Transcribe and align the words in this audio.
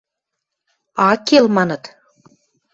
–Аккел,– 1.09 1.45
маныт. 1.55 1.83